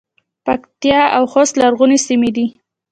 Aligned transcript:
پکتیا 0.45 1.01
او 1.17 1.23
خوست 1.31 1.53
لرغونې 1.61 1.97
سیمې 2.07 2.29
دي 2.35 2.45